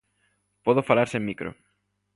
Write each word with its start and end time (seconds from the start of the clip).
Podo 0.65 0.87
falar 0.89 1.07
sen 1.09 1.21
micro. 1.29 1.49